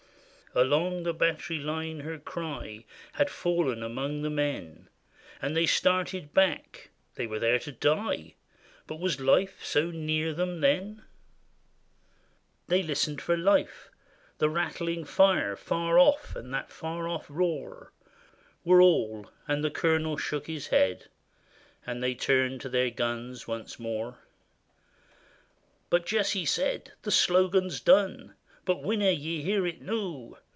[0.53, 4.89] Along the battery line her cry Had fallen among the men,
[5.41, 8.35] And they started back;— they were there to die;
[8.85, 10.81] But was life so near them, then?
[10.83, 11.03] i8i INDIA
[12.67, 13.91] They listened for life;
[14.39, 17.93] the rattling fire Far off, and that far off roar,
[18.65, 21.05] Were all, and the colonel shook his head,
[21.87, 24.17] And they turned to their guns once more.
[25.89, 30.35] But Jessie said, "The slogan 's done; But winna ye hear it noo?